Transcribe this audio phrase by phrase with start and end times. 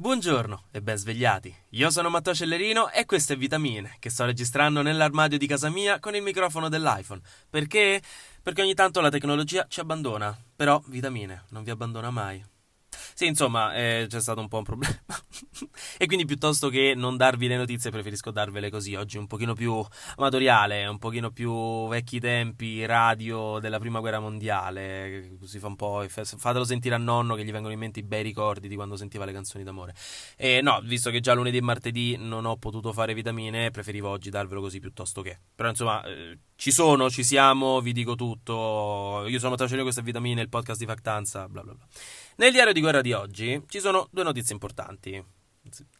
[0.00, 1.52] Buongiorno e ben svegliati.
[1.70, 5.98] Io sono Matteo Cellerino e questo è Vitamine, che sto registrando nell'armadio di casa mia
[5.98, 7.20] con il microfono dell'iPhone.
[7.50, 8.00] Perché?
[8.40, 10.38] Perché ogni tanto la tecnologia ci abbandona.
[10.54, 12.40] Però Vitamine non vi abbandona mai.
[13.14, 14.98] Sì, insomma, eh, c'è stato un po' un problema.
[15.98, 18.94] e quindi piuttosto che non darvi le notizie, preferisco darvele così.
[18.94, 19.84] Oggi un pochino più
[20.16, 25.36] amatoriale, un pochino più vecchi tempi, radio della prima guerra mondiale.
[25.38, 26.04] Così fa un po'.
[26.08, 29.24] Fatelo sentire a nonno che gli vengono in mente i bei ricordi di quando sentiva
[29.24, 29.94] le canzoni d'amore.
[30.36, 34.30] E no, visto che già lunedì e martedì non ho potuto fare vitamine, preferivo oggi
[34.30, 35.38] darvelo così piuttosto che.
[35.54, 39.24] Però insomma, eh, ci sono, ci siamo, vi dico tutto.
[39.26, 41.86] Io sono Matteo Celio, questo è Vitamine, il podcast di Factanza, bla bla bla.
[42.40, 45.37] Nel diario di guerra di oggi ci sono due notizie importanti.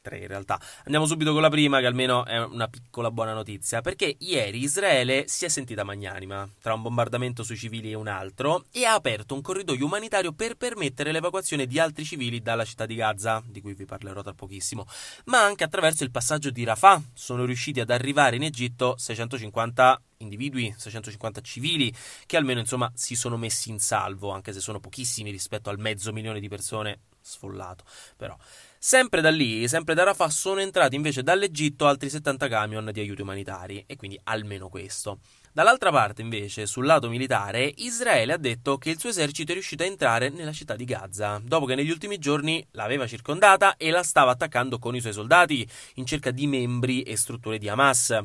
[0.00, 0.60] Tre in realtà.
[0.84, 3.80] Andiamo subito con la prima, che almeno è una piccola buona notizia.
[3.80, 8.64] Perché ieri Israele si è sentita magnanima tra un bombardamento sui civili e un altro
[8.72, 12.94] e ha aperto un corridoio umanitario per permettere l'evacuazione di altri civili dalla città di
[12.94, 14.86] Gaza, di cui vi parlerò tra pochissimo,
[15.26, 17.02] ma anche attraverso il passaggio di Rafah.
[17.12, 21.94] Sono riusciti ad arrivare in Egitto 650 individui, 650 civili,
[22.26, 26.12] che almeno insomma si sono messi in salvo, anche se sono pochissimi rispetto al mezzo
[26.12, 27.84] milione di persone sfollato,
[28.16, 28.36] però.
[28.80, 33.22] Sempre da lì, sempre da Rafah, sono entrati invece dall'Egitto altri 70 camion di aiuti
[33.22, 35.18] umanitari, e quindi almeno questo.
[35.52, 39.82] Dall'altra parte, invece, sul lato militare, Israele ha detto che il suo esercito è riuscito
[39.82, 44.04] a entrare nella città di Gaza, dopo che negli ultimi giorni l'aveva circondata e la
[44.04, 48.16] stava attaccando con i suoi soldati, in cerca di membri e strutture di Hamas.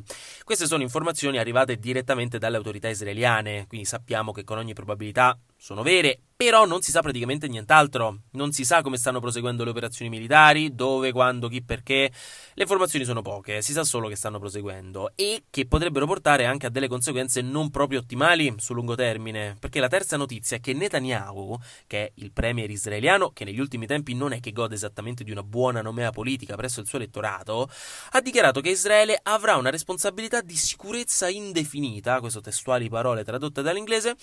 [0.44, 5.82] Queste sono informazioni arrivate direttamente dalle autorità israeliane, quindi sappiamo che con ogni probabilità sono
[5.82, 8.24] vere, però non si sa praticamente nient'altro.
[8.32, 12.12] Non si sa come stanno proseguendo le operazioni militari, dove, quando, chi, perché.
[12.54, 16.66] Le informazioni sono poche, si sa solo che stanno proseguendo e che potrebbero portare anche
[16.66, 19.56] a delle conseguenze non proprio ottimali sul lungo termine.
[19.58, 23.86] Perché la terza notizia è che Netanyahu, che è il premier israeliano, che negli ultimi
[23.86, 27.70] tempi non è che gode esattamente di una buona nomea politica presso il suo elettorato,
[28.10, 34.18] ha dichiarato che Israele avrà una responsabilità di sicurezza indefinita, questo testuali parole tradotte dall'inglese,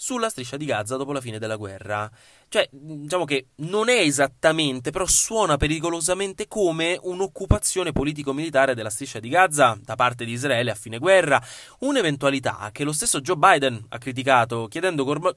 [0.00, 2.10] sulla striscia di Gaza dopo la fine della guerra.
[2.48, 9.28] Cioè, diciamo che non è esattamente, però suona pericolosamente come un'occupazione politico-militare della striscia di
[9.28, 11.38] Gaza da parte di Israele a fine guerra,
[11.80, 15.36] un'eventualità che lo stesso Joe Biden ha criticato chiedendo corma-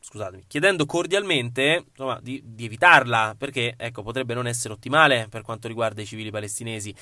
[0.00, 5.68] scusatemi, chiedendo cordialmente insomma, di, di, evitarla, perché ecco, potrebbe non essere ottimale per quanto
[5.68, 6.94] riguarda i civili palestinesi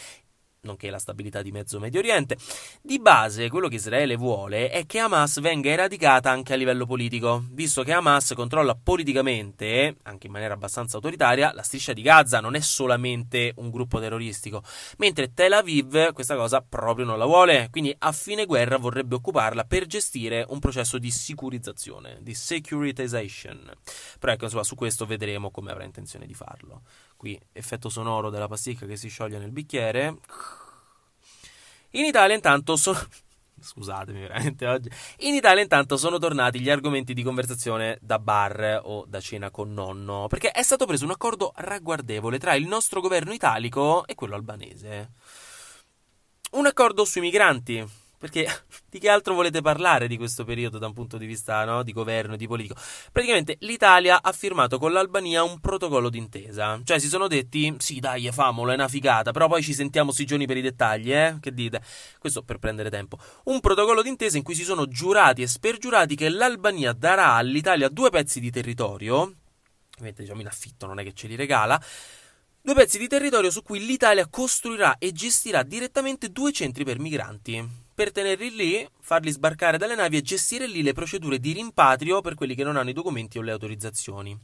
[0.62, 2.36] nonché la stabilità di mezzo Medio Oriente.
[2.80, 7.44] Di base, quello che Israele vuole è che Hamas venga eradicata anche a livello politico,
[7.50, 12.54] visto che Hamas controlla politicamente, anche in maniera abbastanza autoritaria, la striscia di Gaza, non
[12.54, 14.62] è solamente un gruppo terroristico,
[14.98, 19.64] mentre Tel Aviv questa cosa proprio non la vuole, quindi a fine guerra vorrebbe occuparla
[19.64, 23.68] per gestire un processo di sicurizzazione, di securitization.
[24.20, 26.82] Però ecco, insomma, su questo vedremo come avrà intenzione di farlo.
[27.22, 30.16] Qui effetto sonoro della pasticca che si scioglie nel bicchiere.
[31.90, 32.98] In Italia intanto sono...
[33.60, 34.90] Scusatemi veramente oggi.
[35.18, 39.72] In Italia intanto sono tornati gli argomenti di conversazione da bar o da cena con
[39.72, 44.34] nonno, perché è stato preso un accordo ragguardevole tra il nostro governo italico e quello
[44.34, 45.12] albanese.
[46.54, 47.88] Un accordo sui migranti,
[48.22, 48.46] perché
[48.88, 51.82] di che altro volete parlare di questo periodo da un punto di vista no?
[51.82, 52.80] di governo, di politico?
[53.10, 56.80] Praticamente l'Italia ha firmato con l'Albania un protocollo d'intesa.
[56.84, 60.24] Cioè si sono detti, sì dai, famolo, è una figata, però poi ci sentiamo sui
[60.24, 61.38] giorni per i dettagli, eh?
[61.40, 61.82] Che dite?
[62.20, 63.18] Questo per prendere tempo.
[63.44, 68.10] Un protocollo d'intesa in cui si sono giurati e spergiurati che l'Albania darà all'Italia due
[68.10, 69.34] pezzi di territorio,
[69.94, 71.82] ovviamente diciamo in affitto, non è che ce li regala,
[72.64, 77.81] Due pezzi di territorio su cui l'Italia costruirà e gestirà direttamente due centri per migranti
[77.94, 82.34] per tenerli lì, farli sbarcare dalle navi e gestire lì le procedure di rimpatrio per
[82.34, 84.38] quelli che non hanno i documenti o le autorizzazioni.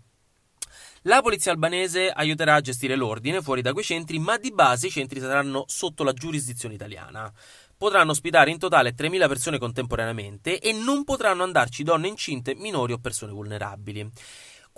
[1.02, 4.90] La polizia albanese aiuterà a gestire l'ordine fuori da quei centri, ma di base i
[4.90, 7.32] centri saranno sotto la giurisdizione italiana.
[7.76, 12.98] Potranno ospitare in totale 3.000 persone contemporaneamente e non potranno andarci donne incinte, minori o
[12.98, 14.10] persone vulnerabili.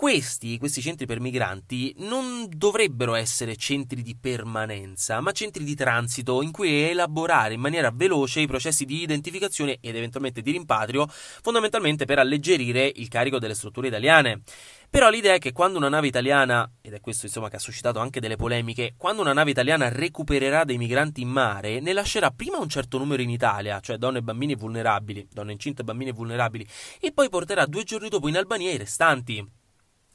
[0.01, 6.41] Questi, questi centri per migranti non dovrebbero essere centri di permanenza, ma centri di transito
[6.41, 12.05] in cui elaborare in maniera veloce i processi di identificazione ed eventualmente di rimpatrio, fondamentalmente
[12.05, 14.41] per alleggerire il carico delle strutture italiane.
[14.89, 17.99] Però l'idea è che quando una nave italiana, ed è questo insomma che ha suscitato
[17.99, 22.57] anche delle polemiche, quando una nave italiana recupererà dei migranti in mare, ne lascerà prima
[22.57, 26.67] un certo numero in Italia, cioè donne e bambini vulnerabili, donne incinte e bambini vulnerabili,
[26.99, 29.59] e poi porterà due giorni dopo in Albania i restanti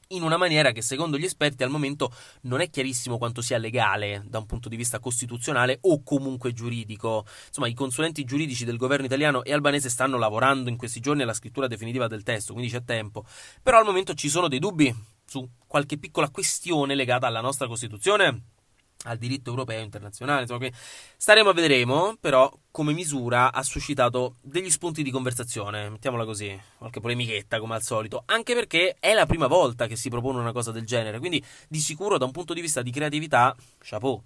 [0.09, 2.13] in una maniera che secondo gli esperti al momento
[2.43, 7.27] non è chiarissimo quanto sia legale da un punto di vista costituzionale o comunque giuridico.
[7.47, 11.35] Insomma, i consulenti giuridici del governo italiano e albanese stanno lavorando in questi giorni alla
[11.35, 13.25] scrittura definitiva del testo, quindi c'è tempo.
[13.63, 14.95] Però al momento ci sono dei dubbi
[15.25, 18.55] su qualche piccola questione legata alla nostra Costituzione
[19.07, 20.43] al diritto europeo e internazionale.
[20.43, 20.69] Insomma,
[21.17, 27.01] staremo a vedremo, però come misura ha suscitato degli spunti di conversazione, mettiamola così, qualche
[27.01, 30.73] polemichetta come al solito, anche perché è la prima volta che si propone una cosa
[30.73, 34.23] del genere, quindi di sicuro da un punto di vista di creatività, chapeau.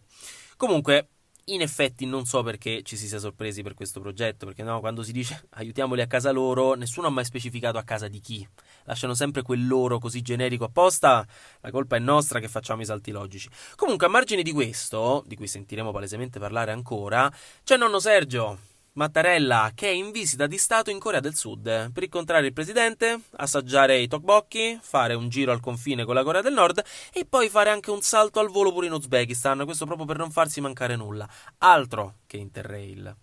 [0.56, 1.08] Comunque,
[1.46, 5.02] in effetti non so perché ci si sia sorpresi per questo progetto, perché no, quando
[5.02, 8.46] si dice aiutiamoli a casa loro, nessuno ha mai specificato a casa di chi.
[8.84, 11.26] Lasciano sempre quel loro così generico apposta,
[11.60, 13.48] la colpa è nostra che facciamo i salti logici.
[13.76, 17.32] Comunque, a margine di questo, di cui sentiremo palesemente parlare ancora,
[17.64, 18.58] c'è nonno Sergio,
[18.94, 23.20] Mattarella che è in visita di Stato in Corea del Sud per incontrare il presidente,
[23.36, 26.82] assaggiare i tokbokki, fare un giro al confine con la Corea del Nord
[27.12, 30.30] e poi fare anche un salto al volo pure in Uzbekistan, questo proprio per non
[30.30, 31.28] farsi mancare nulla.
[31.58, 33.16] Altro che Interrail.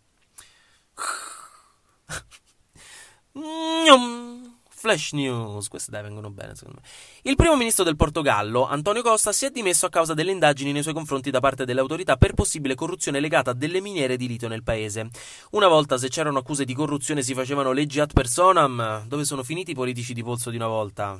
[4.88, 6.88] Flash news, queste dai vengono bene secondo me.
[7.24, 10.82] Il primo ministro del Portogallo, Antonio Costa, si è dimesso a causa delle indagini nei
[10.82, 14.48] suoi confronti da parte delle autorità per possibile corruzione legata a delle miniere di litio
[14.48, 15.10] nel paese.
[15.52, 19.72] Una volta se c'erano accuse di corruzione si facevano leggi ad personam, dove sono finiti
[19.72, 21.20] i politici di polso di una volta?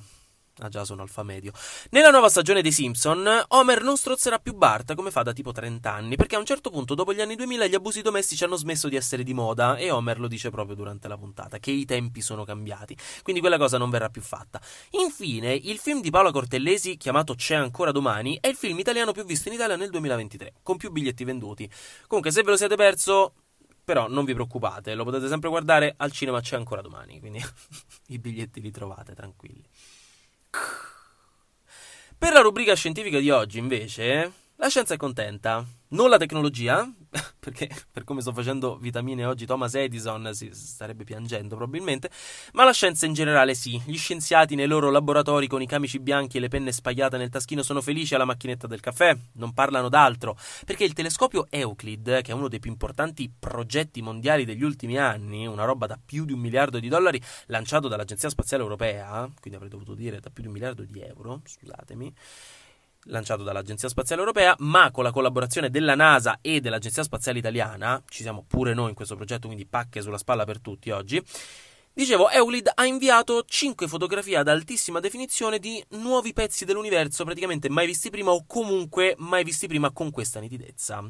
[0.60, 1.52] Ah già, sono alfa medio.
[1.92, 5.94] Nella nuova stagione dei Simpson, Homer non strozzerà più Bart come fa da tipo 30
[5.94, 8.90] anni, perché a un certo punto, dopo gli anni 2000, gli abusi domestici hanno smesso
[8.90, 12.22] di essere di moda e Homer lo dice proprio durante la puntata, che i tempi
[12.22, 12.98] sono cambiati.
[13.22, 14.60] Quindi quella cosa non verrà più fatta.
[14.92, 19.26] Infine, il film di Paola Cortellesi, chiamato C'è ancora domani, è il film italiano più
[19.26, 21.70] visto in Italia nel 2023, con più biglietti venduti.
[22.08, 23.34] Comunque, se ve lo siete perso,
[23.84, 27.42] però non vi preoccupate, lo potete sempre guardare al cinema C'è ancora domani, quindi
[28.08, 29.64] i biglietti li trovate tranquilli.
[32.18, 35.64] Per la rubrica scientifica di oggi, invece, la scienza è contenta.
[35.90, 36.86] Non la tecnologia,
[37.40, 42.10] perché per come sto facendo vitamine oggi Thomas Edison si starebbe piangendo probabilmente,
[42.54, 43.82] ma la scienza in generale sì.
[43.86, 47.64] Gli scienziati nei loro laboratori con i camici bianchi e le penne spagliate nel taschino
[47.64, 52.36] sono felici alla macchinetta del caffè, non parlano d'altro, perché il telescopio Euclid, che è
[52.36, 56.40] uno dei più importanti progetti mondiali degli ultimi anni, una roba da più di un
[56.40, 60.54] miliardo di dollari, lanciato dall'Agenzia Spaziale Europea, quindi avrei dovuto dire da più di un
[60.54, 62.14] miliardo di euro, scusatemi,
[63.06, 68.24] lanciato dall'Agenzia Spaziale Europea, ma con la collaborazione della NASA e dell'Agenzia Spaziale Italiana, ci
[68.24, 71.24] siamo pure noi in questo progetto, quindi pacche sulla spalla per tutti oggi.
[71.98, 77.88] Dicevo, Euclid ha inviato 5 fotografie ad altissima definizione di nuovi pezzi dell'universo, praticamente mai
[77.88, 81.04] visti prima o comunque mai visti prima con questa nitidezza.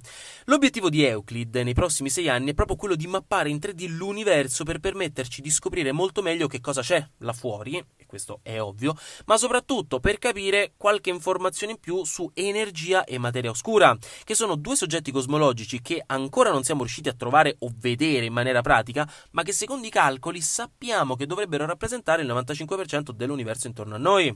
[0.45, 4.63] L'obiettivo di Euclid nei prossimi 6 anni è proprio quello di mappare in 3D l'universo
[4.63, 8.95] per permetterci di scoprire molto meglio che cosa c'è là fuori questo è ovvio,
[9.25, 14.55] ma soprattutto per capire qualche informazione in più su energia e materia oscura, che sono
[14.55, 19.07] due soggetti cosmologici che ancora non siamo riusciti a trovare o vedere in maniera pratica,
[19.31, 24.35] ma che secondo i calcoli sappiamo che dovrebbero rappresentare il 95% dell'universo intorno a noi.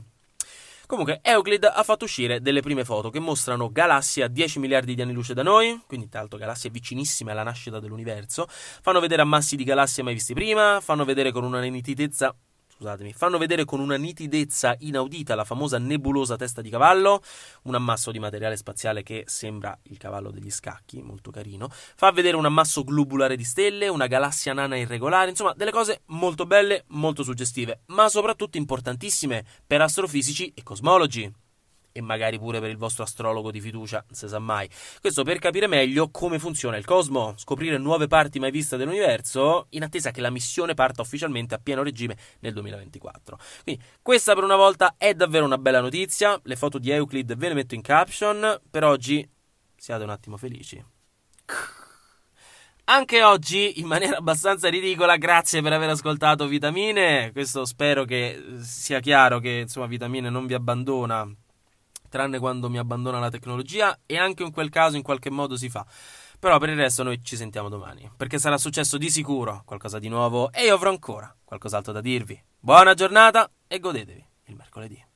[0.92, 5.00] Comunque, Euclid ha fatto uscire delle prime foto che mostrano galassie a 10 miliardi di
[5.00, 9.56] anni luce da noi, quindi tra l'altro galassie vicinissime alla nascita dell'universo, fanno vedere ammassi
[9.56, 12.36] di galassie mai visti prima, fanno vedere con una nitidezza
[12.82, 17.22] scusatemi, fanno vedere con una nitidezza inaudita la famosa nebulosa testa di cavallo,
[17.62, 22.36] un ammasso di materiale spaziale che sembra il cavallo degli scacchi, molto carino, fa vedere
[22.36, 27.22] un ammasso globulare di stelle, una galassia nana irregolare, insomma delle cose molto belle, molto
[27.22, 31.32] suggestive, ma soprattutto importantissime per astrofisici e cosmologi
[31.92, 34.68] e magari pure per il vostro astrologo di fiducia, si sa mai.
[35.00, 39.82] Questo per capire meglio come funziona il cosmo, scoprire nuove parti mai viste dell'universo, in
[39.82, 43.38] attesa che la missione parta ufficialmente a pieno regime nel 2024.
[43.62, 47.48] Quindi questa per una volta è davvero una bella notizia, le foto di Euclid ve
[47.48, 49.28] le metto in caption, per oggi
[49.76, 50.84] siate un attimo felici.
[52.84, 57.30] Anche oggi, in maniera abbastanza ridicola, grazie per aver ascoltato Vitamine.
[57.32, 61.28] Questo spero che sia chiaro che insomma Vitamine non vi abbandona
[62.12, 65.70] tranne quando mi abbandona la tecnologia e anche in quel caso in qualche modo si
[65.70, 65.86] fa.
[66.38, 70.08] Però per il resto noi ci sentiamo domani, perché sarà successo di sicuro qualcosa di
[70.08, 72.40] nuovo e io avrò ancora qualcos'altro da dirvi.
[72.58, 75.11] Buona giornata e godetevi il mercoledì.